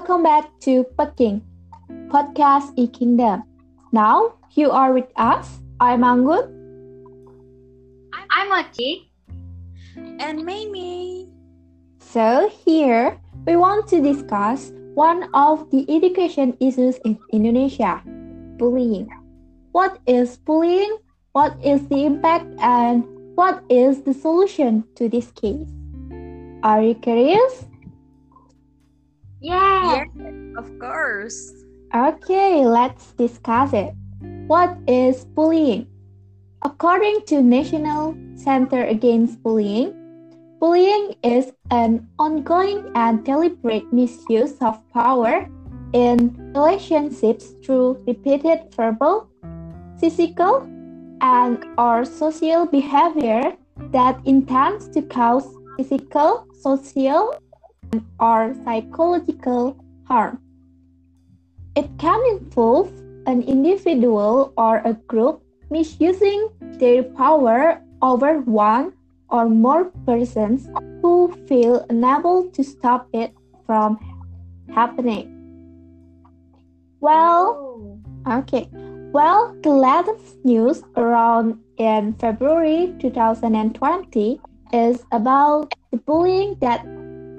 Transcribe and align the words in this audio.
Welcome 0.00 0.24
back 0.24 0.48
to 0.64 0.88
Peking 0.96 1.44
Podcast 2.08 2.72
e 2.80 2.88
Kingdom. 2.88 3.44
Now 3.92 4.32
you 4.56 4.72
are 4.72 4.96
with 4.96 5.12
us. 5.20 5.60
I'm 5.76 6.00
Anggun. 6.00 6.48
I'm 8.32 8.48
Ochi. 8.48 9.12
And 10.16 10.40
Mimi. 10.40 11.28
So 12.00 12.48
here 12.64 13.20
we 13.44 13.60
want 13.60 13.92
to 13.92 14.00
discuss 14.00 14.72
one 14.96 15.28
of 15.36 15.68
the 15.68 15.84
education 15.84 16.56
issues 16.64 16.96
in 17.04 17.20
Indonesia, 17.28 18.00
bullying. 18.56 19.04
What 19.76 20.00
is 20.08 20.40
bullying? 20.40 20.96
What 21.36 21.60
is 21.60 21.84
the 21.92 22.08
impact 22.08 22.48
and 22.56 23.04
what 23.36 23.60
is 23.68 24.00
the 24.08 24.16
solution 24.16 24.80
to 24.96 25.12
this 25.12 25.28
case? 25.36 25.68
Are 26.64 26.80
you 26.80 26.96
curious? 26.96 27.68
Yeah. 29.40 30.04
Yes, 30.04 30.08
of 30.56 30.68
course. 30.78 31.52
Okay, 31.94 32.64
let's 32.66 33.12
discuss 33.16 33.72
it. 33.72 33.94
What 34.46 34.76
is 34.86 35.24
bullying? 35.24 35.88
According 36.62 37.24
to 37.32 37.40
National 37.40 38.14
Center 38.36 38.84
Against 38.84 39.42
Bullying, 39.42 39.96
bullying 40.60 41.16
is 41.24 41.52
an 41.70 42.06
ongoing 42.18 42.92
and 42.94 43.24
deliberate 43.24 43.90
misuse 43.92 44.60
of 44.60 44.76
power 44.92 45.48
in 45.92 46.36
relationships 46.54 47.56
through 47.64 47.96
repeated 48.06 48.68
verbal, 48.76 49.26
physical, 49.98 50.68
and 51.20 51.64
or 51.78 52.04
social 52.04 52.66
behavior 52.66 53.56
that 53.90 54.20
intends 54.26 54.88
to 54.88 55.02
cause 55.02 55.48
physical, 55.76 56.46
social, 56.60 57.34
or 58.18 58.54
psychological 58.64 59.76
harm. 60.04 60.38
It 61.76 61.88
can 61.98 62.20
involve 62.30 62.92
an 63.26 63.42
individual 63.42 64.52
or 64.56 64.82
a 64.84 64.94
group 65.06 65.42
misusing 65.70 66.50
their 66.78 67.02
power 67.02 67.80
over 68.02 68.40
one 68.40 68.92
or 69.28 69.48
more 69.48 69.84
persons 70.06 70.68
who 71.02 71.32
feel 71.46 71.86
unable 71.88 72.50
to 72.50 72.64
stop 72.64 73.08
it 73.12 73.32
from 73.66 73.98
happening. 74.74 75.30
Well, 77.00 77.98
okay. 78.26 78.68
Well, 79.12 79.56
the 79.62 79.70
latest 79.70 80.44
news 80.44 80.82
around 80.96 81.58
in 81.78 82.14
February 82.14 82.94
2020 83.00 84.40
is 84.72 85.02
about 85.10 85.74
the 85.90 85.98
bullying 85.98 86.56
that 86.60 86.84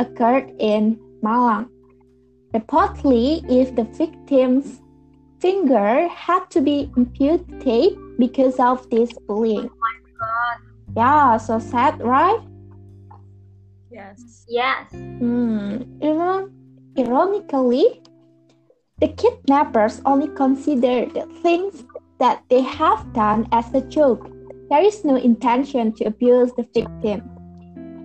occurred 0.02 0.52
in 0.60 0.98
Malang. 1.22 1.70
Reportedly, 2.54 3.46
if 3.50 3.76
the 3.76 3.86
victim's 3.96 4.82
finger 5.40 6.08
had 6.10 6.50
to 6.52 6.62
be 6.62 6.92
amputated 6.98 7.98
because 8.18 8.60
of 8.60 8.90
this 8.90 9.10
bullying. 9.28 9.70
Oh 9.70 9.78
my 9.80 9.96
god. 10.20 10.58
Yeah, 10.98 11.38
so 11.38 11.60
sad, 11.60 12.02
right? 12.02 12.42
Yes. 13.90 14.46
Yes. 14.48 14.92
Hmm. 14.92 15.84
Iron- 16.02 16.52
ironically, 16.98 18.02
the 19.00 19.08
kidnappers 19.08 20.02
only 20.06 20.28
consider 20.36 21.06
the 21.10 21.26
things 21.42 21.84
that 22.20 22.44
they 22.50 22.62
have 22.62 23.02
done 23.14 23.48
as 23.52 23.74
a 23.74 23.82
joke. 23.82 24.30
There 24.70 24.84
is 24.84 25.04
no 25.04 25.16
intention 25.16 25.92
to 25.94 26.06
abuse 26.06 26.54
the 26.54 26.68
victim. 26.74 27.26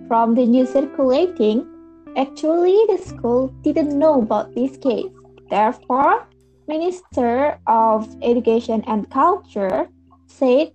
From 0.07 0.35
the 0.35 0.45
news 0.45 0.71
circulating, 0.73 1.67
actually 2.15 2.77
the 2.87 2.97
school 2.97 3.49
didn't 3.61 3.97
know 3.97 4.21
about 4.21 4.53
this 4.55 4.77
case. 4.77 5.11
Therefore, 5.49 6.27
Minister 6.67 7.59
of 7.67 8.07
Education 8.21 8.83
and 8.87 9.09
Culture 9.09 9.87
said 10.27 10.71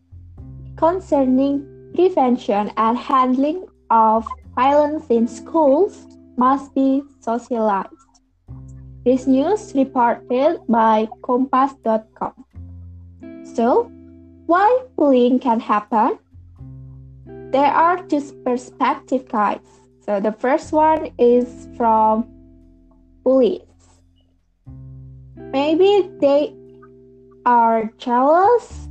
concerning 0.77 1.67
prevention 1.95 2.73
and 2.77 2.97
handling 2.97 3.67
of 3.91 4.27
violence 4.57 5.07
in 5.11 5.29
schools 5.29 6.07
must 6.37 6.75
be 6.75 7.03
socialized. 7.21 7.93
This 9.05 9.27
news 9.27 9.73
reported 9.75 10.61
by 10.69 11.09
Kompas.com. 11.23 12.33
So, 13.55 13.91
why 14.47 14.85
bullying 14.97 15.39
can 15.39 15.61
happen? 15.61 16.19
There 17.51 17.71
are 17.71 18.03
two 18.07 18.23
perspective 18.45 19.29
guides. 19.29 19.82
So 20.05 20.19
the 20.19 20.33
first 20.33 20.73
one 20.73 21.11
is 21.17 21.69
from 21.77 22.27
bullies. 23.23 23.63
Maybe 25.37 26.11
they 26.21 26.55
are 27.47 27.91
jealous. 27.99 28.89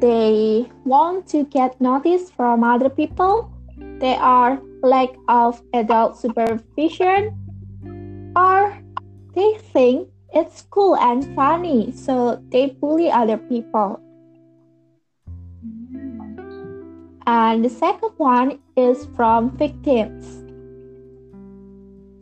They 0.00 0.70
want 0.84 1.26
to 1.28 1.44
get 1.44 1.80
noticed 1.80 2.34
from 2.34 2.62
other 2.62 2.88
people. 2.88 3.50
They 3.98 4.14
are 4.14 4.62
lack 4.82 5.10
of 5.26 5.60
adult 5.74 6.16
supervision 6.16 7.34
or 8.36 8.78
they 9.34 9.58
think 9.72 10.08
it's 10.32 10.62
cool 10.70 10.94
and 10.96 11.34
funny, 11.34 11.90
so 11.90 12.40
they 12.50 12.76
bully 12.78 13.10
other 13.10 13.38
people. 13.38 13.98
And 17.28 17.62
the 17.62 17.68
second 17.68 18.12
one 18.16 18.58
is 18.74 19.04
from 19.14 19.50
victims. 19.58 20.24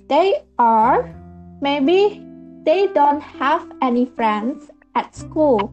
They 0.08 0.42
are 0.58 1.14
maybe 1.62 2.26
they 2.64 2.88
don't 2.88 3.20
have 3.22 3.70
any 3.80 4.06
friends 4.06 4.68
at 4.96 5.14
school. 5.14 5.70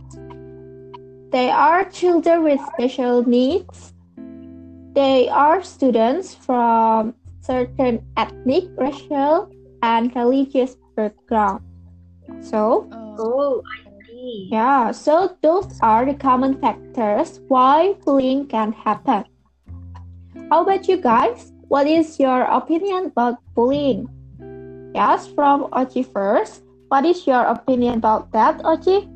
They 1.31 1.49
are 1.49 1.89
children 1.89 2.43
with 2.43 2.61
special 2.77 3.25
needs. 3.27 3.95
They 4.93 5.29
are 5.29 5.63
students 5.63 6.35
from 6.35 7.15
certain 7.41 8.05
ethnic, 8.15 8.65
racial, 8.77 9.49
and 9.81 10.15
religious 10.15 10.77
background. 10.95 11.65
So, 12.41 12.87
Oh, 12.93 13.15
Oh, 13.17 13.61
I 13.65 13.82
see. 14.23 14.47
yeah, 14.51 14.91
so 14.91 15.35
those 15.43 15.67
are 15.83 16.05
the 16.05 16.15
common 16.15 16.55
factors 16.59 17.43
why 17.47 17.93
bullying 18.05 18.47
can 18.47 18.71
happen. 18.71 19.27
How 20.49 20.63
about 20.63 20.87
you 20.87 20.97
guys? 20.97 21.51
What 21.67 21.87
is 21.87 22.19
your 22.19 22.47
opinion 22.47 23.11
about 23.11 23.43
bullying? 23.55 24.07
Yes, 24.95 25.27
from 25.27 25.67
Ochi 25.75 26.05
first. 26.05 26.63
What 26.87 27.05
is 27.05 27.25
your 27.25 27.43
opinion 27.49 27.97
about 27.97 28.31
that, 28.31 28.61
Ochi? 28.61 29.09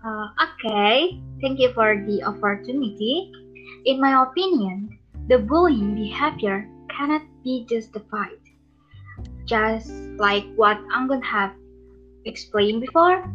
Uh, 0.00 0.28
okay. 0.40 1.20
Thank 1.40 1.60
you 1.60 1.72
for 1.76 2.00
the 2.08 2.24
opportunity. 2.24 3.30
In 3.84 4.00
my 4.00 4.24
opinion, 4.24 4.98
the 5.28 5.38
bullying 5.38 5.94
behavior 5.94 6.64
cannot 6.88 7.22
be 7.44 7.68
justified. 7.68 8.40
Just 9.44 9.92
like 10.16 10.48
what 10.56 10.80
Anggun 10.88 11.20
have 11.20 11.52
explained 12.24 12.80
before, 12.80 13.28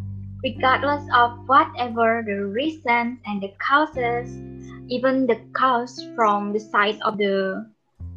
regardless 0.43 1.03
of 1.13 1.47
whatever 1.47 2.23
the 2.25 2.45
reasons 2.45 3.19
and 3.25 3.41
the 3.41 3.51
causes, 3.59 4.31
even 4.87 5.27
the 5.27 5.39
cause 5.53 6.07
from 6.15 6.53
the 6.53 6.59
side 6.59 6.97
of 7.01 7.17
the 7.17 7.69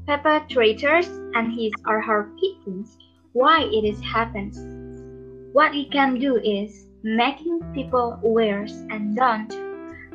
perpetrators 0.07 1.09
and 1.35 1.53
his 1.53 1.73
or 1.87 2.01
her 2.01 2.31
victims, 2.41 2.97
why 3.33 3.63
it 3.63 3.85
is 3.85 4.01
happens. 4.01 4.59
What 5.53 5.73
we 5.73 5.89
can 5.91 6.19
do 6.19 6.37
is 6.37 6.87
making 7.03 7.61
people 7.75 8.19
aware 8.23 8.67
and 8.91 9.17
don't 9.17 9.53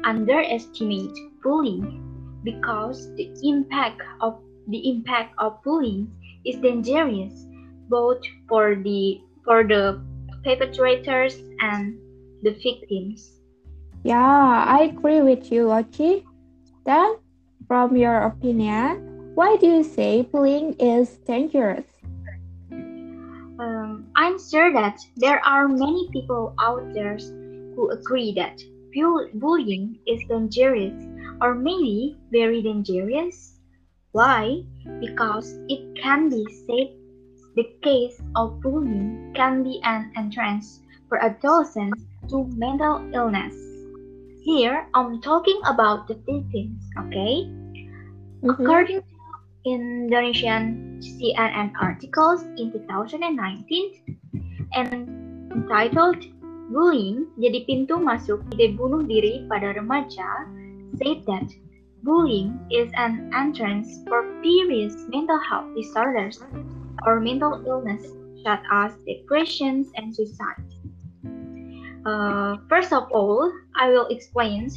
underestimate 0.04 1.12
bullying 1.44 2.40
because 2.44 3.14
the 3.16 3.30
impact 3.44 4.02
of 4.22 4.40
the 4.68 4.90
impact 4.90 5.34
of 5.38 5.62
bullying 5.64 6.12
is 6.46 6.56
dangerous 6.58 7.46
both 7.90 8.22
for 8.48 8.76
the 8.76 9.22
for 9.44 9.64
the 9.64 10.02
perpetrators 10.44 11.40
and 11.60 12.00
the 12.44 12.52
victims. 12.52 13.42
Yeah, 14.04 14.64
I 14.68 14.94
agree 14.94 15.22
with 15.22 15.52
you, 15.52 15.68
Ochi. 15.68 16.24
Then, 16.86 17.18
from 17.68 17.98
your 17.98 18.24
opinion, 18.24 19.36
why 19.36 19.58
do 19.58 19.68
you 19.68 19.84
say 19.84 20.22
bullying 20.22 20.74
is 20.80 21.18
dangerous? 21.28 21.86
Um, 22.72 24.08
I'm 24.16 24.38
sure 24.40 24.72
that 24.72 25.00
there 25.16 25.44
are 25.46 25.68
many 25.68 26.10
people 26.14 26.54
out 26.60 26.94
there 26.94 27.18
who 27.76 27.90
agree 27.90 28.34
that 28.34 28.58
bullying 29.34 30.00
is 30.08 30.22
dangerous 30.30 30.94
or 31.42 31.54
maybe 31.54 32.18
very 32.32 32.62
dangerous. 32.62 33.60
Why? 34.12 34.64
Because 35.00 35.60
it 35.70 35.84
can 36.02 36.30
be 36.30 36.46
said 36.66 36.98
the 37.56 37.66
case 37.82 38.22
of 38.36 38.62
bullying 38.62 39.34
can 39.36 39.64
be 39.64 39.82
an 39.84 40.12
entrance 40.16 40.80
for 41.10 41.18
adolescents 41.24 42.06
to 42.30 42.48
mental 42.56 43.04
illness. 43.14 43.56
Here, 44.44 44.88
I'm 44.94 45.20
talking 45.22 45.60
about 45.68 46.08
the 46.08 46.16
victims, 46.24 46.84
okay? 47.00 47.48
Mhm. 48.42 48.52
According 48.52 49.04
to 49.04 49.18
Indonesian 49.68 51.00
CNN 51.04 51.76
articles 51.82 52.44
in 52.56 52.72
2019 52.72 53.92
and 54.72 55.08
entitled 55.52 56.24
Bullying 56.68 57.32
jadi 57.40 57.64
pintu 57.64 57.96
masuk 57.96 58.44
ide 58.52 58.76
bunuh 58.76 59.00
diri 59.08 59.48
pada 59.48 59.72
remaja 59.72 60.44
said 61.00 61.24
that 61.24 61.48
bullying 62.04 62.60
is 62.68 62.92
an 63.00 63.32
entrance 63.32 64.04
for 64.04 64.28
various 64.44 64.92
mental 65.08 65.40
health 65.40 65.72
disorders 65.80 66.44
or 67.08 67.24
mental 67.24 67.64
illness 67.64 68.04
such 68.44 68.60
as 68.68 69.00
depressions 69.08 69.88
and 69.96 70.12
suicide. 70.12 70.60
Uh, 72.08 72.56
first 72.70 72.94
of 72.94 73.12
all, 73.12 73.52
I 73.76 73.90
will 73.90 74.08
explain 74.08 74.72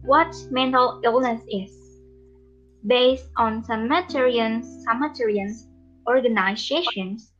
what 0.00 0.34
mental 0.50 0.98
illness 1.04 1.42
is. 1.52 1.76
Based 2.86 3.28
on 3.36 3.62
Sumerian, 3.62 4.64
Sumerian 4.64 5.54
organizations, 6.08 7.32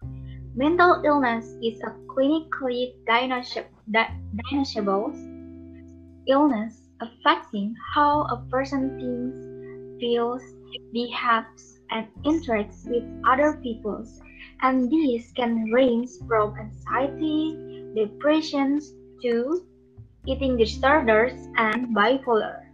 mental 0.54 1.00
illness 1.06 1.56
is 1.64 1.81
a 1.81 1.96
clinically 2.12 2.92
diagnosable 3.08 3.96
illness 6.28 6.82
affecting 7.00 7.75
how 7.94 8.28
a 8.28 8.44
person 8.50 8.92
thinks, 9.00 9.40
feels, 10.00 10.42
behaves, 10.92 11.81
and 11.90 12.06
interacts 12.26 12.84
with 12.84 13.04
other 13.26 13.58
people, 13.62 14.04
and 14.60 14.90
these 14.90 15.32
can 15.32 15.64
range 15.72 16.10
from 16.28 16.54
anxiety, 16.60 17.56
depressions, 17.96 18.92
2. 19.22 19.67
Eating 20.26 20.56
disorders 20.56 21.32
and 21.56 21.96
bipolar. 21.96 22.70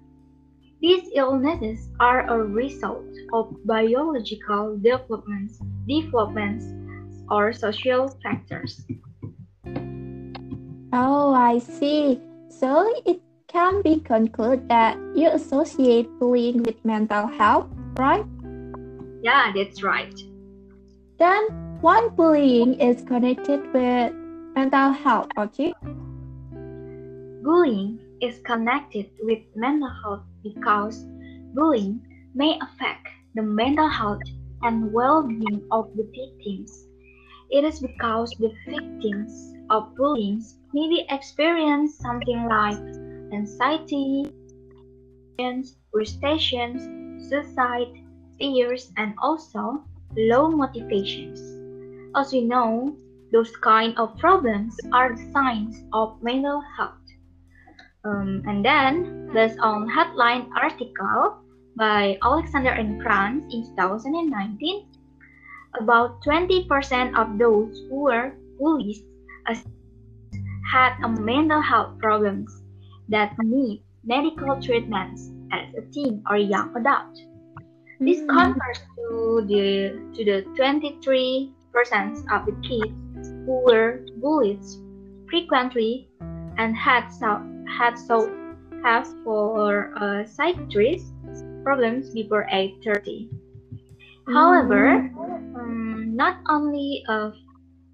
These 0.80 1.10
illnesses 1.14 1.88
are 2.00 2.28
a 2.28 2.38
result 2.42 3.06
of 3.32 3.54
biological 3.64 4.76
developments, 4.76 5.58
developments 5.88 6.66
or 7.30 7.52
social 7.52 8.08
factors. 8.22 8.84
Oh, 10.92 11.32
I 11.34 11.58
see. 11.58 12.20
So 12.48 12.92
it 13.04 13.20
can 13.48 13.82
be 13.82 14.00
concluded 14.00 14.68
that 14.68 14.96
you 15.14 15.28
associate 15.30 16.08
bullying 16.18 16.62
with 16.62 16.76
mental 16.84 17.26
health, 17.26 17.68
right? 17.96 18.24
Yeah, 19.22 19.52
that's 19.54 19.82
right. 19.82 20.14
Then, 21.18 21.48
one 21.80 22.14
bullying 22.14 22.80
is 22.80 23.02
connected 23.02 23.72
with 23.72 24.12
mental 24.54 24.92
health, 24.92 25.28
okay? 25.38 25.72
Bullying 27.46 28.00
is 28.20 28.40
connected 28.40 29.06
with 29.22 29.38
mental 29.54 29.88
health 30.02 30.24
because 30.42 31.06
bullying 31.54 32.02
may 32.34 32.58
affect 32.58 33.06
the 33.36 33.42
mental 33.42 33.86
health 33.88 34.22
and 34.62 34.92
well-being 34.92 35.62
of 35.70 35.94
the 35.94 36.02
victims. 36.10 36.88
It 37.48 37.62
is 37.62 37.78
because 37.78 38.34
the 38.40 38.52
victims 38.66 39.54
of 39.70 39.94
bullying 39.94 40.42
maybe 40.74 41.06
experience 41.08 41.96
something 41.98 42.48
like 42.48 42.82
anxiety, 43.32 44.26
frustration, 45.92 47.22
suicide, 47.30 47.94
fears, 48.40 48.90
and 48.96 49.14
also 49.22 49.84
low 50.16 50.50
motivations. 50.50 51.38
As 52.16 52.32
we 52.32 52.40
know, 52.40 52.96
those 53.30 53.54
kind 53.58 53.96
of 53.98 54.18
problems 54.18 54.76
are 54.92 55.14
the 55.14 55.30
signs 55.30 55.84
of 55.92 56.20
mental 56.24 56.60
health. 56.76 57.05
Um, 58.06 58.42
and 58.46 58.64
then, 58.64 59.30
based 59.34 59.58
on 59.58 59.88
headline 59.88 60.48
article 60.54 61.42
by 61.76 62.18
Alexander 62.22 62.70
and 62.70 63.02
Franz 63.02 63.52
in 63.52 63.66
2019, 63.74 64.86
about 65.80 66.22
20% 66.22 67.18
of 67.18 67.38
those 67.38 67.82
who 67.90 68.02
were 68.06 68.32
bullied 68.58 69.02
had 70.72 70.94
a 71.02 71.08
mental 71.08 71.60
health 71.60 71.98
problems 71.98 72.62
that 73.08 73.34
need 73.42 73.82
medical 74.04 74.60
treatments 74.60 75.30
as 75.52 75.74
a 75.78 75.82
teen 75.92 76.22
or 76.28 76.36
young 76.36 76.74
adult. 76.76 77.14
This 78.00 78.20
mm-hmm. 78.20 78.36
compares 78.36 78.78
to 78.96 79.44
the 79.46 79.94
to 80.14 80.24
the 80.24 80.38
23% 80.58 81.54
of 82.34 82.46
the 82.46 82.56
kids 82.62 83.28
who 83.46 83.62
were 83.64 84.04
bullied 84.20 84.64
frequently 85.30 86.08
and 86.58 86.76
had 86.76 87.08
so 87.08 87.40
had 87.66 87.98
so 87.98 88.32
have 88.84 89.06
for 89.24 89.92
uh, 89.98 90.24
psychiatrist 90.24 91.12
problems 91.64 92.10
before 92.10 92.46
age 92.52 92.74
30. 92.84 93.28
Mm-hmm. 93.28 94.34
However, 94.34 95.10
um, 95.58 96.14
not 96.14 96.38
only 96.48 97.04
of 97.08 97.34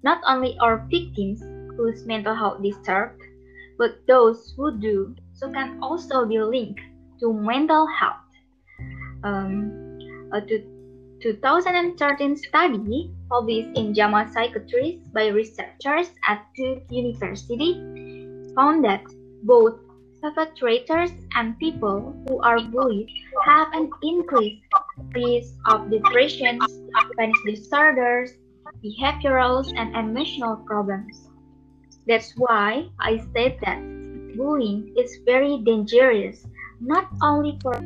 not 0.03 0.21
only 0.27 0.57
are 0.59 0.85
victims 0.91 1.41
whose 1.77 2.05
mental 2.05 2.35
health 2.35 2.61
disturbed, 2.61 3.21
but 3.77 4.05
those 4.07 4.53
who 4.55 4.77
do 4.77 5.15
so 5.33 5.49
can 5.49 5.79
also 5.81 6.25
be 6.25 6.39
linked 6.39 6.81
to 7.19 7.33
mental 7.33 7.87
health. 7.87 8.29
Um, 9.23 9.97
a 10.33 10.41
2013 11.21 12.35
study 12.35 13.11
published 13.29 13.69
in 13.77 13.93
JAMA 13.93 14.29
Psychiatry 14.33 15.01
by 15.13 15.27
researchers 15.27 16.11
at 16.27 16.45
Duke 16.55 16.83
University 16.89 17.79
found 18.55 18.83
that 18.83 19.01
both 19.43 19.79
perpetrators 20.21 21.11
and 21.35 21.57
people 21.59 22.15
who 22.27 22.39
are 22.41 22.59
bullied 22.59 23.09
have 23.45 23.67
an 23.73 23.89
increased 24.01 24.63
risk 25.13 25.53
of 25.67 25.89
depression, 25.91 26.59
panic 27.17 27.35
disorders, 27.45 28.31
behavioral 28.83 29.63
and 29.77 29.95
emotional 29.95 30.57
problems. 30.65 31.27
That's 32.07 32.33
why 32.37 32.87
I 32.99 33.23
said 33.33 33.57
that 33.63 33.79
bullying 34.35 34.93
is 34.97 35.19
very 35.25 35.59
dangerous, 35.63 36.45
not 36.81 37.07
only 37.21 37.59
for 37.61 37.79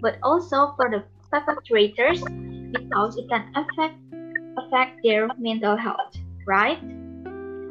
but 0.00 0.18
also 0.22 0.72
for 0.76 0.90
the 0.90 1.02
perpetrators 1.32 2.22
because 2.72 3.16
it 3.16 3.28
can 3.28 3.44
affect 3.56 3.96
affect 4.56 5.02
their 5.02 5.28
mental 5.38 5.76
health, 5.76 6.16
right? 6.46 6.80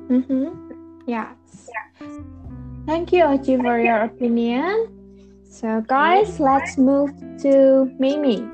Mm-hmm. 0.09 0.49
Yes. 1.07 1.69
Thank 2.85 3.11
you, 3.11 3.25
Ochi, 3.25 3.57
for 3.57 3.81
your 3.81 4.05
opinion. 4.05 4.93
So, 5.49 5.81
guys, 5.87 6.39
let's 6.39 6.77
move 6.77 7.09
to 7.41 7.89
Mimi. 7.97 8.45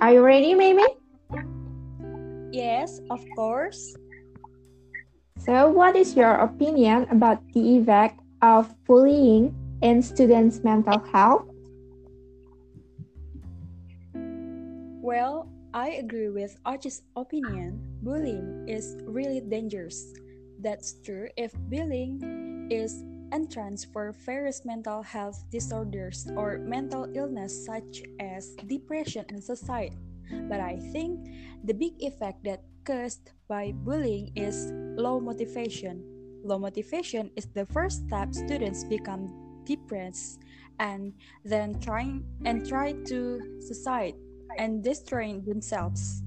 Are 0.00 0.12
you 0.16 0.24
ready, 0.24 0.54
Mimi? 0.54 0.88
Yes, 2.52 3.04
of 3.10 3.20
course. 3.36 3.94
So, 5.36 5.68
what 5.68 5.94
is 5.94 6.16
your 6.16 6.40
opinion 6.40 7.04
about 7.12 7.44
the 7.52 7.60
effect 7.76 8.20
of 8.40 8.72
bullying 8.88 9.52
in 9.82 10.00
students' 10.00 10.64
mental 10.64 10.98
health? 11.12 11.44
Well, 15.04 15.52
I 15.74 16.00
agree 16.00 16.32
with 16.32 16.56
Ochi's 16.64 17.02
opinion. 17.14 17.76
Bullying 18.00 18.64
is 18.68 18.96
really 19.04 19.40
dangerous. 19.44 20.16
That's 20.60 20.96
true 21.04 21.28
if 21.36 21.52
bullying 21.68 22.68
is 22.70 23.04
entrance 23.32 23.84
for 23.84 24.12
various 24.12 24.64
mental 24.64 25.02
health 25.02 25.44
disorders 25.50 26.28
or 26.36 26.58
mental 26.58 27.08
illness 27.14 27.64
such 27.64 28.02
as 28.20 28.56
depression 28.66 29.24
and 29.28 29.42
suicide. 29.42 29.94
But 30.48 30.60
I 30.60 30.78
think 30.92 31.18
the 31.64 31.74
big 31.74 31.94
effect 32.00 32.44
that 32.44 32.62
caused 32.84 33.30
by 33.48 33.72
bullying 33.72 34.32
is 34.36 34.70
low 34.96 35.20
motivation. 35.20 36.04
Low 36.44 36.58
motivation 36.58 37.30
is 37.36 37.46
the 37.46 37.66
first 37.66 38.06
step 38.06 38.34
students 38.34 38.84
become 38.84 39.28
depressed 39.64 40.40
and 40.78 41.12
then 41.44 41.78
trying 41.80 42.24
and 42.44 42.66
try 42.66 42.92
to 43.06 43.40
suicide 43.60 44.14
and 44.58 44.82
destroying 44.82 45.44
themselves. 45.44 46.22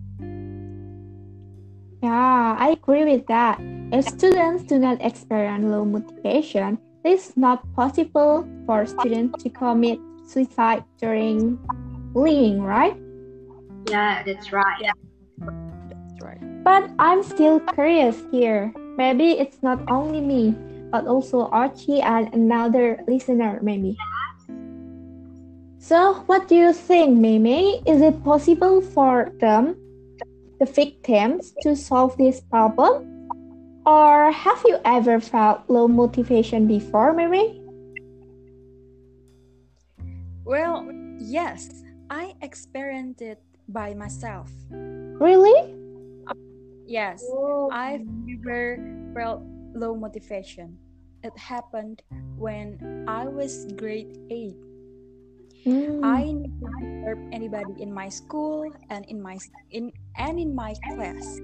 Yeah, 2.03 2.55
I 2.59 2.75
agree 2.75 3.05
with 3.05 3.27
that. 3.27 3.59
If 3.91 4.05
students 4.07 4.63
do 4.65 4.77
not 4.77 5.01
experience 5.01 5.63
low 5.63 5.85
motivation, 5.85 6.77
it 7.03 7.09
is 7.09 7.35
not 7.35 7.61
possible 7.75 8.47
for 8.65 8.85
students 8.85 9.43
to 9.43 9.49
commit 9.49 9.99
suicide 10.25 10.83
during 10.99 11.59
bullying, 12.13 12.61
right? 12.61 12.95
Yeah, 13.89 14.23
that's 14.23 14.51
right. 14.51 14.79
Yeah. 14.79 14.93
That's 15.39 16.23
right. 16.23 16.63
But 16.63 16.89
I'm 16.99 17.23
still 17.23 17.59
curious 17.59 18.23
here. 18.31 18.73
Maybe 18.97 19.31
it's 19.31 19.61
not 19.61 19.83
only 19.91 20.21
me, 20.21 20.55
but 20.91 21.07
also 21.07 21.49
Ochi 21.49 22.01
and 22.01 22.33
another 22.33 23.03
listener, 23.07 23.59
maybe. 23.61 23.97
So, 25.79 26.23
what 26.27 26.47
do 26.47 26.55
you 26.55 26.71
think, 26.71 27.17
Mimi? 27.17 27.83
Is 27.85 28.01
it 28.01 28.23
possible 28.23 28.79
for 28.79 29.33
them, 29.41 29.75
the 30.59 30.65
victims, 30.65 31.53
to 31.63 31.75
solve 31.75 32.15
this 32.15 32.39
problem? 32.39 33.12
Or 33.85 34.31
have 34.31 34.63
you 34.65 34.79
ever 34.85 35.19
felt 35.19 35.67
low 35.67 35.87
motivation 35.87 36.67
before, 36.67 37.11
Mimi? 37.13 37.59
Well, 40.45 40.87
yes, 41.19 41.83
I 42.09 42.35
experienced 42.41 43.21
it 43.21 43.39
by 43.67 43.93
myself. 43.93 44.51
Really? 44.71 45.75
Yes, 46.85 47.23
Oh. 47.31 47.69
I've 47.71 48.05
never 48.27 48.77
felt 49.15 49.41
low 49.73 49.95
motivation. 49.95 50.77
It 51.23 51.35
happened 51.37 52.03
when 52.35 53.05
I 53.07 53.27
was 53.27 53.71
grade 53.79 54.19
8. 54.29 54.55
Mm. 55.65 56.03
I 56.03 56.27
never 56.35 56.75
disturbed 56.83 57.33
anybody 57.33 57.73
in 57.79 57.87
my 57.93 58.09
school 58.11 58.67
and 58.91 59.05
in 59.07 59.23
my 59.23 59.39
in 59.71 59.91
and 60.19 60.35
in 60.35 60.51
my 60.53 60.75
class. 60.91 61.39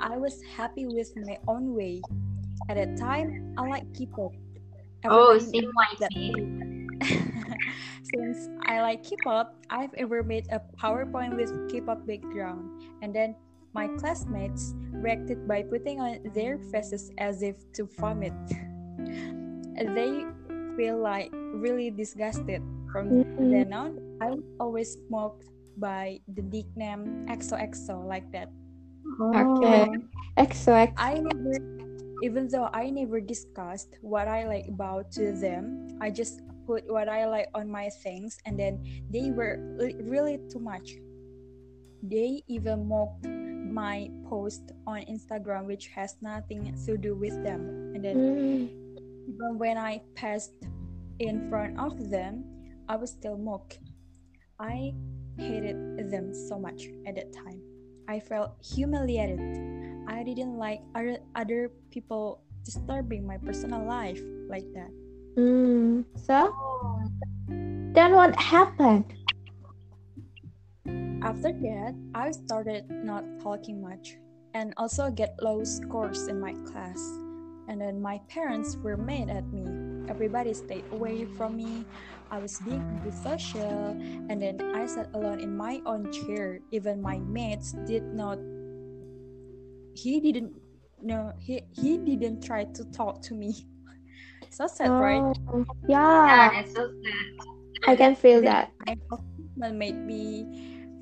I 0.00 0.16
was 0.16 0.40
happy 0.56 0.86
with 0.86 1.12
my 1.16 1.38
own 1.48 1.74
way. 1.74 2.02
At 2.68 2.76
that 2.76 2.96
time, 2.96 3.54
I 3.56 3.62
like 3.68 3.84
K-pop. 3.94 4.32
Oh, 5.06 5.34
Everybody 5.34 5.50
same 5.50 5.64
knows 5.64 6.00
like 6.00 6.14
me. 6.14 6.88
Since 8.14 8.48
I 8.66 8.80
like 8.80 9.02
K-pop, 9.04 9.54
I've 9.70 9.94
ever 9.94 10.22
made 10.22 10.46
a 10.50 10.60
PowerPoint 10.80 11.36
with 11.36 11.50
K-pop 11.70 12.06
background, 12.06 12.82
and 13.02 13.14
then 13.14 13.36
my 13.74 13.88
classmates 13.98 14.74
reacted 14.92 15.46
by 15.46 15.62
putting 15.62 16.00
on 16.00 16.18
their 16.34 16.58
faces 16.72 17.10
as 17.18 17.42
if 17.42 17.56
to 17.74 17.88
vomit. 17.98 18.32
they 19.76 20.24
feel 20.76 20.98
like 20.98 21.30
really 21.32 21.90
disgusted. 21.90 22.62
From 22.90 23.10
Mm. 23.10 23.50
then 23.52 23.72
on, 23.72 23.90
I 24.20 24.30
was 24.32 24.44
always 24.58 24.96
mocked 25.10 25.44
by 25.76 26.20
the 26.26 26.42
nickname 26.42 27.26
XOXO 27.28 28.00
like 28.06 28.24
that. 28.32 28.48
Okay. 29.34 29.90
XOX. 30.36 30.92
I 30.96 31.14
never, 31.18 31.58
even 32.22 32.48
though 32.48 32.68
I 32.72 32.90
never 32.90 33.20
discussed 33.20 33.98
what 34.00 34.28
I 34.28 34.46
like 34.46 34.66
about 34.68 35.10
to 35.12 35.32
them, 35.32 35.98
I 36.00 36.10
just 36.10 36.40
put 36.66 36.84
what 36.86 37.08
I 37.08 37.26
like 37.26 37.48
on 37.54 37.70
my 37.70 37.88
things, 38.02 38.38
and 38.46 38.58
then 38.58 38.84
they 39.10 39.30
were 39.30 39.58
really 40.04 40.38
too 40.50 40.60
much. 40.60 40.96
They 42.02 42.42
even 42.46 42.86
mocked 42.88 43.26
my 43.26 44.08
post 44.28 44.72
on 44.86 45.02
Instagram, 45.10 45.66
which 45.66 45.88
has 45.88 46.16
nothing 46.22 46.74
to 46.86 46.96
do 46.96 47.14
with 47.14 47.34
them. 47.42 47.92
And 47.94 48.04
then 48.04 48.16
Mm. 48.16 48.68
even 49.28 49.58
when 49.58 49.76
I 49.76 50.00
passed 50.14 50.54
in 51.18 51.50
front 51.50 51.78
of 51.78 52.10
them, 52.10 52.44
I 52.88 52.96
was 52.96 53.10
still 53.10 53.36
mocked. 53.36 53.80
I 54.60 54.94
hated 55.36 56.10
them 56.10 56.32
so 56.32 56.58
much 56.58 56.88
at 57.06 57.16
that 57.16 57.32
time. 57.32 57.67
I 58.08 58.20
felt 58.20 58.56
humiliated. 58.64 59.38
I 60.08 60.24
didn't 60.24 60.56
like 60.56 60.80
other, 60.94 61.18
other 61.36 61.70
people 61.90 62.40
disturbing 62.64 63.26
my 63.26 63.36
personal 63.36 63.84
life 63.84 64.20
like 64.48 64.64
that. 64.72 64.88
Mm. 65.36 66.06
So 66.16 66.54
then 67.92 68.12
what 68.16 68.34
happened? 68.40 69.12
After 71.20 71.52
that, 71.52 71.94
I 72.14 72.30
started 72.30 72.88
not 72.88 73.24
talking 73.42 73.82
much 73.82 74.16
and 74.54 74.72
also 74.78 75.10
get 75.10 75.36
low 75.42 75.62
scores 75.62 76.28
in 76.28 76.40
my 76.40 76.54
class. 76.64 76.98
And 77.68 77.78
then 77.78 78.00
my 78.00 78.20
parents 78.32 78.78
were 78.80 78.96
mad 78.96 79.28
at 79.28 79.44
me. 79.52 79.68
Everybody 80.08 80.54
stayed 80.54 80.84
away 80.92 81.24
from 81.36 81.56
me. 81.56 81.84
I 82.30 82.38
was 82.38 82.58
being 82.60 82.80
antisocial, 82.80 83.96
and 84.28 84.40
then 84.40 84.60
I 84.74 84.86
sat 84.86 85.08
alone 85.14 85.40
in 85.40 85.56
my 85.56 85.80
own 85.86 86.10
chair. 86.12 86.60
Even 86.70 87.00
my 87.00 87.18
mates 87.18 87.72
did 87.86 88.04
not. 88.14 88.38
He 89.94 90.20
didn't. 90.20 90.52
No, 91.00 91.32
he 91.38 91.62
he 91.72 91.96
didn't 91.98 92.42
try 92.42 92.64
to 92.64 92.84
talk 92.92 93.22
to 93.30 93.34
me. 93.34 93.54
so 94.50 94.66
sad, 94.66 94.90
right? 94.98 95.22
Oh, 95.48 95.64
Yeah, 95.88 96.26
yeah, 96.26 96.50
that's 96.52 96.74
so 96.74 96.88
sad. 96.88 97.24
I 97.86 97.96
can 97.96 98.14
feel 98.14 98.42
that. 98.42 98.72
my 98.86 98.96
husband 99.10 99.78
made 99.78 99.96
me 99.96 100.44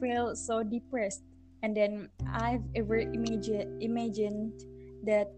feel 0.00 0.36
so 0.36 0.62
depressed 0.62 1.22
and 1.62 1.76
then 1.76 2.08
i've 2.32 2.62
ever 2.76 2.96
imagine, 2.98 3.80
imagined 3.80 4.52
that 5.04 5.32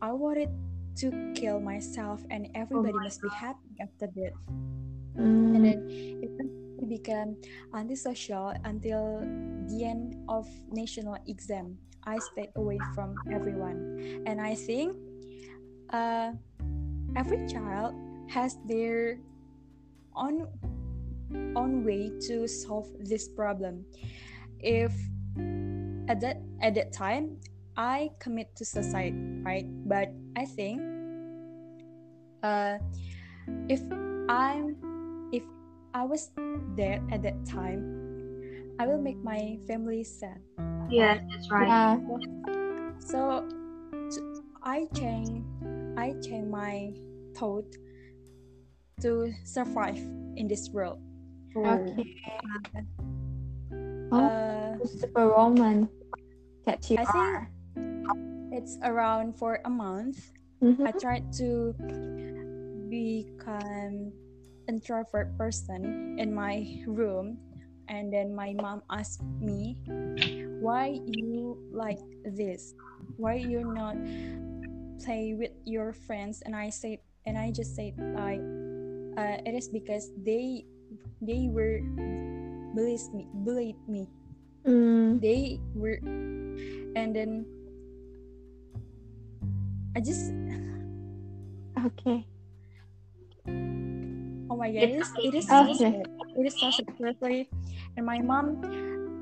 i 0.00 0.12
wanted 0.12 0.48
to 0.96 1.32
kill 1.34 1.60
myself 1.60 2.22
and 2.30 2.48
everybody 2.54 2.92
my 2.92 3.04
must 3.04 3.22
be 3.22 3.28
happy 3.30 3.74
after 3.80 4.06
that 4.14 4.32
Mm. 5.14 5.54
and 5.54 5.62
then 5.64 5.78
it 6.82 6.88
became 6.88 7.36
antisocial 7.74 8.52
until 8.64 9.22
the 9.70 9.84
end 9.84 10.16
of 10.28 10.46
national 10.70 11.16
exam. 11.26 11.78
I 12.04 12.18
stayed 12.18 12.50
away 12.56 12.78
from 12.94 13.14
everyone. 13.32 14.22
And 14.26 14.40
i 14.40 14.54
think 14.54 14.96
uh, 15.90 16.32
every 17.16 17.46
child 17.46 17.94
has 18.28 18.58
their 18.66 19.18
own 20.16 20.46
own 21.56 21.84
way 21.84 22.10
to 22.28 22.46
solve 22.46 22.90
this 23.00 23.28
problem. 23.28 23.86
If 24.60 24.92
at 26.08 26.20
that 26.20 26.42
at 26.60 26.74
that 26.74 26.92
time 26.92 27.40
i 27.76 28.10
commit 28.20 28.54
to 28.56 28.64
suicide 28.64 29.14
right 29.42 29.66
but 29.88 30.08
i 30.36 30.44
think 30.44 30.80
uh 32.42 32.78
if 33.68 33.80
i'm 34.28 34.76
if 35.32 35.42
i 35.94 36.02
was 36.04 36.30
dead 36.76 37.02
at 37.10 37.22
that 37.22 37.34
time 37.46 37.82
i 38.78 38.86
will 38.86 39.00
make 39.00 39.18
my 39.22 39.58
family 39.66 40.04
sad 40.04 40.38
Yeah, 40.90 41.16
that's 41.30 41.48
right. 41.50 41.66
Yeah. 41.66 41.96
so 43.00 43.42
I 44.64 44.86
change 44.94 45.44
i 45.96 46.12
change 46.20 46.48
my 46.48 46.92
thought 47.36 47.68
to 49.00 49.32
survive 49.44 49.98
in 50.36 50.46
this 50.48 50.70
world 50.70 51.00
Okay. 51.56 52.16
Oh. 54.12 54.18
uh, 54.20 54.76
Superwoman 54.84 55.88
that 56.66 56.84
you 56.90 56.98
I 56.98 57.04
think- 57.04 57.16
are. 57.16 57.50
It's 58.54 58.78
around 58.86 59.34
for 59.34 59.58
a 59.66 59.70
month 59.70 60.30
Mhm. 60.62 60.86
I 60.86 60.92
tried 60.94 61.26
to 61.42 61.74
become 62.88 64.14
introvert 64.70 65.36
person 65.36 66.16
in 66.18 66.32
my 66.32 66.64
room 66.86 67.36
and 67.88 68.08
then 68.12 68.32
my 68.32 68.54
mom 68.56 68.80
asked 68.88 69.20
me 69.42 69.76
why 70.62 71.02
you 71.04 71.58
like 71.74 72.00
this 72.24 72.72
why 73.18 73.34
you 73.34 73.60
not 73.66 73.98
play 75.04 75.34
with 75.34 75.52
your 75.66 75.92
friends 75.92 76.40
and 76.46 76.56
I 76.56 76.70
said 76.70 76.98
and 77.26 77.36
I 77.36 77.50
just 77.50 77.76
said 77.76 77.92
i 78.16 78.40
uh, 79.20 79.36
it 79.44 79.52
is 79.52 79.68
because 79.68 80.08
they 80.24 80.64
they 81.20 81.50
were 81.52 81.82
bullied 82.72 83.04
me 83.12 83.26
bullied 83.44 83.80
me 83.88 84.08
Mm. 84.64 85.20
they 85.20 85.60
were 85.76 86.00
and 86.96 87.12
then 87.12 87.44
I 89.94 90.00
just 90.02 90.34
Okay. 91.86 92.26
Oh 94.50 94.56
my 94.56 94.70
god, 94.70 94.82
it 94.82 94.90
is, 95.00 95.08
it 95.22 95.34
is 95.34 95.46
so 95.48 95.62
Okay. 95.70 96.02
It 96.34 96.46
is 96.46 96.54
so 96.58 96.70
sad, 96.70 96.86
seriously. 96.98 97.48
And 97.96 98.06
my 98.06 98.18
mom, 98.18 98.58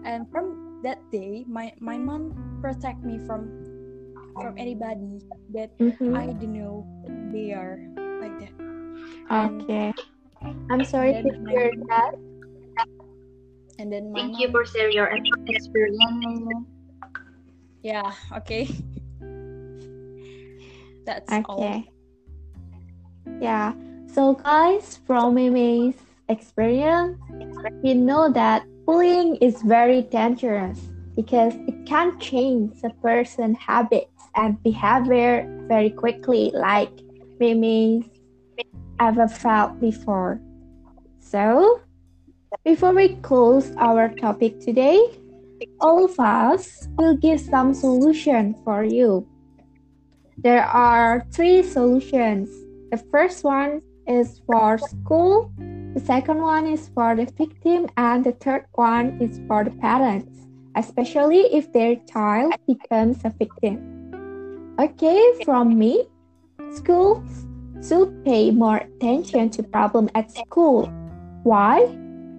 and 0.05 0.25
from 0.33 0.81
that 0.83 0.99
day, 1.13 1.45
my 1.49 1.73
my 1.81 1.97
mom 1.99 2.33
protect 2.65 3.05
me 3.05 3.21
from 3.29 3.49
from 4.37 4.57
anybody 4.57 5.21
that 5.53 5.71
Mhm. 5.79 6.17
I 6.17 6.33
don't 6.33 6.53
know 6.57 6.85
they 7.33 7.53
are 7.53 7.77
like 8.21 8.33
that. 8.41 8.53
And, 9.29 9.63
Okay. 9.63 9.93
I'm 10.73 10.85
sorry 10.85 11.13
to 11.13 11.23
then 11.25 11.45
my 11.45 11.51
hear 11.53 11.69
mom- 11.77 11.89
that. 11.89 12.13
and 13.79 13.93
then 13.93 14.13
my 14.13 14.21
Thank 14.25 14.41
you 14.41 14.49
for 14.53 14.65
sharing 14.65 14.97
your 14.97 15.09
ex- 15.13 15.29
experience. 15.49 16.01
yeah, 17.83 18.13
okay. 18.41 18.69
That's 21.05 21.31
all. 21.31 21.59
Okay. 21.59 21.89
Yeah. 23.41 23.75
So 24.13 24.35
guys, 24.35 25.01
from 25.07 25.35
Mimi's 25.35 25.97
experience, 26.29 27.19
we 27.83 27.95
know 27.95 28.31
that 28.33 28.65
bullying 28.87 29.37
is 29.37 29.63
very 29.63 30.03
dangerous 30.03 30.79
because 31.17 31.55
it 31.67 31.87
can 31.87 32.19
change 32.19 32.77
a 32.85 32.91
person's 33.01 33.59
habits 33.59 34.13
and 34.35 34.63
behavior 34.63 35.47
very 35.69 35.91
quickly, 35.91 36.51
like 36.55 36.93
Mimi's 37.39 38.05
ever 39.01 39.29
felt 39.29 39.81
before. 39.81 40.41
So, 41.21 41.81
before 42.65 42.93
we 42.93 43.17
close 43.23 43.73
our 43.79 44.09
topic 44.15 44.61
today, 44.61 45.01
all 45.81 46.05
of 46.05 46.19
us 46.19 46.89
will 46.97 47.17
give 47.17 47.41
some 47.41 47.75
solution 47.75 48.55
for 48.65 48.85
you. 48.85 49.27
There 50.39 50.65
are 50.65 51.27
three 51.31 51.63
solutions. 51.63 52.49
The 52.91 52.99
first 53.11 53.45
one 53.45 53.83
is 54.07 54.41
for 54.47 54.79
school, 54.79 55.53
the 55.95 56.01
second 56.01 56.41
one 56.41 56.67
is 56.67 56.89
for 56.95 57.15
the 57.15 57.27
victim, 57.37 57.87
and 57.99 58.25
the 58.25 58.33
third 58.33 58.65
one 58.73 59.21
is 59.21 59.41
for 59.47 59.63
the 59.63 59.71
parents, 59.73 60.49
especially 60.75 61.53
if 61.53 61.71
their 61.73 61.97
child 62.11 62.55
becomes 62.67 63.19
a 63.25 63.31
victim. 63.31 63.77
Okay, 64.81 65.21
from 65.45 65.79
me, 65.79 66.09
schools 66.73 67.47
should 67.87 68.25
pay 68.25 68.51
more 68.51 68.79
attention 68.79 69.51
to 69.51 69.63
problem 69.63 70.09
at 70.15 70.33
school. 70.33 70.87
Why? 71.43 71.85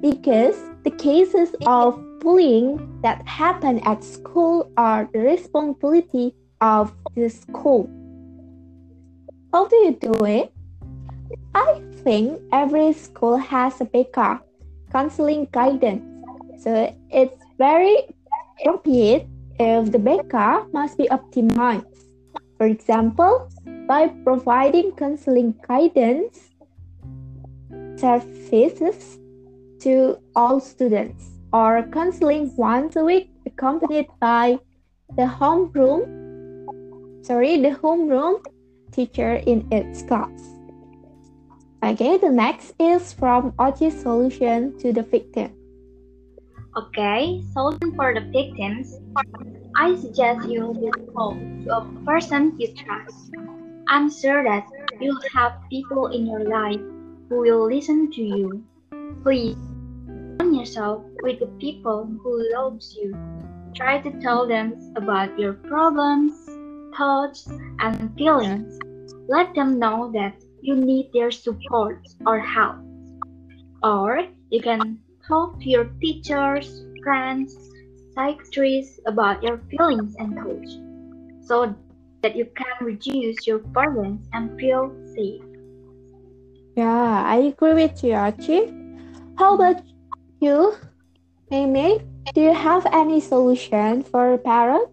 Because 0.01 0.57
the 0.83 0.91
cases 0.91 1.55
of 1.67 2.01
bullying 2.21 3.01
that 3.03 3.21
happen 3.27 3.79
at 3.85 4.03
school 4.03 4.71
are 4.77 5.07
the 5.13 5.19
responsibility 5.19 6.33
of 6.63 6.95
the 7.15 7.29
school. 7.29 7.89
How 9.51 9.67
do 9.67 9.75
you 9.85 9.97
do 9.99 10.13
it? 10.25 10.51
I 11.53 11.81
think 12.03 12.39
every 12.51 12.93
school 12.93 13.37
has 13.37 13.81
a 13.81 13.85
BK, 13.85 14.17
uh, 14.17 14.37
counseling 14.91 15.47
guidance. 15.51 16.01
So 16.63 16.95
it's 17.11 17.43
very 17.57 18.07
appropriate 18.61 19.27
if 19.59 19.91
the 19.91 19.99
BK 19.99 20.33
uh, 20.33 20.63
must 20.71 20.97
be 20.97 21.07
optimized. 21.11 22.07
For 22.57 22.67
example, 22.67 23.49
by 23.85 24.07
providing 24.23 24.93
counseling 24.93 25.53
guidance 25.67 26.49
services 27.97 29.19
to 29.81 30.17
all 30.33 30.59
students 30.61 31.29
or 31.51 31.83
counseling 31.91 32.55
once 32.55 32.95
a 32.95 33.03
week 33.03 33.29
accompanied 33.45 34.07
by 34.19 34.57
the 35.17 35.27
homeroom 35.27 36.22
sorry 37.23 37.55
the 37.57 37.71
homeroom 37.71 38.43
teacher 38.91 39.39
in 39.47 39.65
its 39.71 40.03
class. 40.03 40.29
Okay 41.83 42.17
the 42.17 42.29
next 42.29 42.75
is 42.79 43.11
from 43.13 43.51
Ochi's 43.53 43.95
solution 43.95 44.77
to 44.79 44.91
the 44.91 45.03
victim. 45.03 45.51
Okay 46.75 47.41
solution 47.53 47.95
for 47.95 48.13
the 48.13 48.27
victims. 48.27 48.99
I 49.75 49.95
suggest 49.95 50.47
you 50.47 50.67
will 50.67 50.99
talk 51.15 51.39
to 51.39 51.67
a 51.71 51.81
person 52.05 52.53
you 52.59 52.75
trust. 52.75 53.31
I'm 53.87 54.11
sure 54.11 54.43
that 54.43 54.67
you'll 54.99 55.23
have 55.33 55.63
people 55.69 56.07
in 56.07 56.27
your 56.27 56.43
life 56.43 56.79
who 57.29 57.41
will 57.41 57.65
listen 57.65 58.11
to 58.11 58.21
you. 58.21 58.63
Please 59.23 59.57
surround 60.43 60.55
yourself 60.55 61.03
with 61.21 61.39
the 61.39 61.47
people 61.59 62.05
who 62.21 62.51
loves 62.53 62.95
you. 62.95 63.15
Try 63.75 63.99
to 64.01 64.11
tell 64.19 64.47
them 64.47 64.77
about 64.95 65.37
your 65.39 65.53
problems, 65.53 66.33
thoughts, 66.97 67.47
and 67.79 68.13
feelings. 68.17 68.79
Let 69.27 69.53
them 69.55 69.79
know 69.79 70.11
that 70.13 70.35
you 70.61 70.75
need 70.75 71.09
their 71.13 71.31
support 71.31 71.99
or 72.25 72.39
help. 72.39 72.77
Or 73.83 74.21
you 74.49 74.61
can 74.61 74.99
talk 75.27 75.59
to 75.61 75.69
your 75.69 75.85
teachers, 76.01 76.83
friends, 77.03 77.55
psychiatrists 78.13 78.99
about 79.05 79.43
your 79.43 79.57
feelings 79.69 80.15
and 80.19 80.35
thoughts 80.35 80.77
so 81.47 81.75
that 82.21 82.35
you 82.35 82.45
can 82.55 82.85
reduce 82.85 83.47
your 83.47 83.59
burdens 83.59 84.27
and 84.33 84.57
feel 84.59 84.91
safe. 85.15 85.43
Yeah, 86.75 87.23
I 87.25 87.37
agree 87.53 87.73
with 87.73 88.03
you, 88.03 88.13
Ochi. 88.13 88.71
How 89.37 89.55
about 89.55 89.81
you, 90.39 90.75
Mei 91.51 92.01
Do 92.33 92.41
you 92.41 92.53
have 92.53 92.85
any 92.91 93.19
solution 93.19 94.03
for 94.03 94.37
parents? 94.37 94.92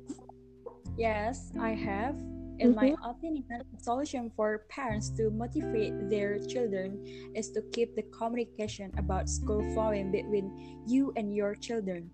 Yes, 1.00 1.50
I 1.58 1.70
have. 1.70 2.12
In 2.60 2.76
my 2.76 2.92
mm-hmm. 2.92 3.08
opinion, 3.08 3.44
the 3.48 3.64
solution 3.80 4.30
for 4.36 4.68
parents 4.68 5.08
to 5.16 5.30
motivate 5.30 5.96
their 6.10 6.36
children 6.38 7.00
is 7.34 7.48
to 7.52 7.62
keep 7.72 7.96
the 7.96 8.04
communication 8.12 8.92
about 8.98 9.26
school 9.26 9.64
flowing 9.72 10.12
between 10.12 10.84
you 10.86 11.10
and 11.16 11.34
your 11.34 11.54
children. 11.54 12.10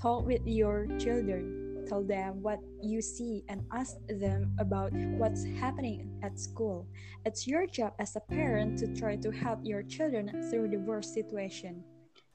Talk 0.00 0.24
with 0.24 0.46
your 0.46 0.86
children, 1.02 1.82
tell 1.88 2.04
them 2.06 2.38
what 2.46 2.60
you 2.80 3.02
see, 3.02 3.42
and 3.48 3.66
ask 3.74 3.98
them 4.06 4.54
about 4.60 4.94
what's 5.18 5.42
happening 5.58 6.06
at 6.22 6.38
school. 6.38 6.86
It's 7.26 7.48
your 7.48 7.66
job 7.66 7.94
as 7.98 8.14
a 8.14 8.20
parent 8.20 8.78
to 8.78 8.94
try 8.94 9.16
to 9.16 9.32
help 9.32 9.66
your 9.66 9.82
children 9.82 10.30
through 10.48 10.68
the 10.68 10.78
worst 10.78 11.12
situation. 11.12 11.82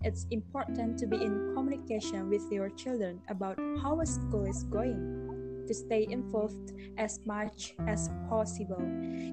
It's 0.03 0.27
important 0.31 0.99
to 0.99 1.07
be 1.07 1.15
in 1.15 1.55
communication 1.55 2.27
with 2.27 2.43
your 2.51 2.67
children 2.75 3.21
about 3.29 3.57
how 3.81 4.01
a 4.01 4.05
school 4.05 4.43
is 4.43 4.65
going 4.65 5.26
to 5.67 5.73
stay 5.73 6.07
involved 6.09 6.73
as 6.97 7.19
much 7.25 7.75
as 7.87 8.09
possible. 8.29 8.81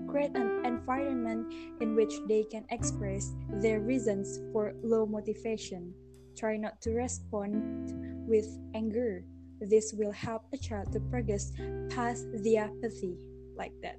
Create 0.09 0.35
an 0.35 0.64
environment 0.64 1.53
in 1.81 1.94
which 1.94 2.12
they 2.29 2.44
can 2.44 2.64
express 2.70 3.33
their 3.62 3.81
reasons 3.81 4.40
for 4.53 4.75
low 4.83 5.07
motivation. 5.07 5.94
Try 6.37 6.57
not 6.57 6.81
to 6.83 6.90
respond 6.90 7.94
with 8.29 8.47
anger. 8.75 9.25
This 9.61 9.94
will 9.94 10.12
help 10.12 10.42
a 10.53 10.59
child 10.59 10.92
to 10.92 11.01
progress 11.09 11.53
past 11.90 12.27
the 12.42 12.59
apathy 12.59 13.16
like 13.57 13.73
that. 13.83 13.97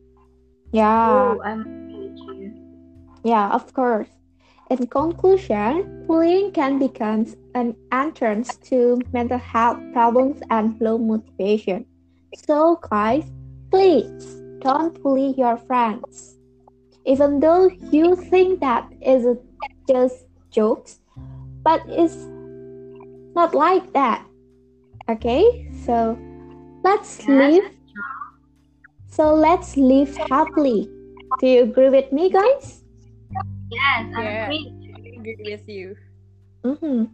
Yeah. 0.71 1.09
Oh, 1.09 1.41
I'm 1.43 1.63
with 1.95 2.19
you. 2.37 2.53
Yeah, 3.23 3.49
of 3.49 3.73
course. 3.73 4.09
In 4.69 4.87
conclusion, 4.87 6.05
bullying 6.07 6.51
can 6.51 6.79
become 6.79 7.25
an 7.53 7.75
entrance 7.91 8.57
to 8.69 8.99
mental 9.13 9.37
health 9.37 9.77
problems 9.93 10.41
and 10.49 10.79
low 10.81 10.97
motivation. 10.97 11.85
So, 12.35 12.79
guys, 12.89 13.31
please 13.71 14.35
don't 14.59 15.01
bully 15.01 15.33
your 15.37 15.57
friends. 15.57 16.35
Even 17.05 17.39
though 17.39 17.71
you 17.91 18.15
think 18.15 18.59
that 18.59 18.91
is 19.01 19.25
just 19.87 20.25
jokes, 20.51 20.99
but 21.63 21.81
it's 21.87 22.27
not 23.35 23.53
like 23.53 23.93
that. 23.93 24.25
Okay, 25.09 25.69
so 25.85 26.17
let's 26.83 27.27
live. 27.27 27.63
So 29.07 29.33
let's 29.33 29.77
live 29.77 30.15
happily. 30.17 30.89
Do 31.39 31.47
you 31.47 31.63
agree 31.63 31.89
with 31.89 32.11
me, 32.11 32.29
guys? 32.29 32.83
Yes, 33.71 34.05
I 34.15 34.23
Yeah. 34.23 34.49
agree. 34.49 34.73
I 34.93 35.19
agree 35.19 35.37
with 35.51 35.69
you. 35.69 35.95
Mm-hmm. 36.63 37.05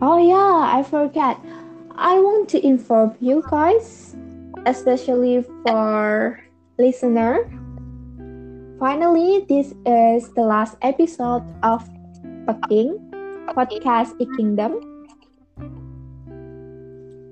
Oh 0.00 0.18
yeah, 0.18 0.70
I 0.76 0.82
forgot. 0.82 1.40
I 1.96 2.18
want 2.20 2.48
to 2.50 2.64
inform 2.64 3.16
you 3.20 3.44
guys, 3.50 4.16
especially 4.66 5.44
for 5.64 6.40
listener. 6.78 7.44
Finally, 8.78 9.44
this 9.48 9.74
is 9.84 10.32
the 10.32 10.42
last 10.42 10.76
episode 10.82 11.44
of 11.62 11.84
Peking 12.46 12.96
podcast 13.56 14.16
E 14.18 14.26
Kingdom. 14.36 14.80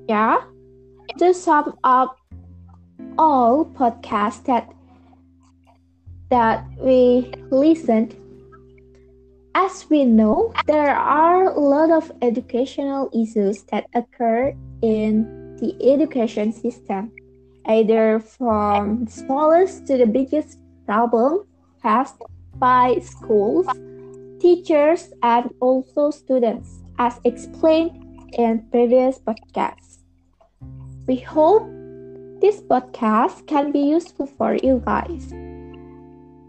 Yeah, 0.09 0.45
to 1.19 1.33
sum 1.33 1.77
up 1.85 2.17
all 3.17 3.65
podcasts 3.65 4.45
that 4.45 4.69
that 6.31 6.65
we 6.81 7.33
listened 7.51 8.17
as 9.59 9.91
we 9.91 10.05
know, 10.05 10.53
there 10.67 10.95
are 10.95 11.51
a 11.51 11.59
lot 11.59 11.91
of 11.91 12.13
educational 12.23 13.11
issues 13.13 13.65
that 13.73 13.87
occur 13.93 14.55
in 14.83 15.57
the 15.59 15.75
education 15.83 16.53
system, 16.53 17.11
either 17.69 18.19
from 18.19 19.05
the 19.05 19.13
smallest 19.13 19.87
to 19.87 19.97
the 19.97 20.07
biggest 20.07 20.59
problem 20.87 21.45
faced 21.83 22.23
by 22.57 22.99
schools, 23.01 23.67
teachers, 24.41 25.13
and 25.23 25.53
also 25.61 26.11
students, 26.11 26.81
as 26.99 27.21
explained 27.25 27.93
in 28.33 28.67
previous 28.71 29.19
podcasts. 29.19 29.99
We 31.07 31.17
hope 31.17 31.69
this 32.41 32.61
podcast 32.61 33.47
can 33.47 33.73
be 33.73 33.81
useful 33.81 34.27
for 34.27 34.55
you 34.55 34.83
guys. 34.85 35.33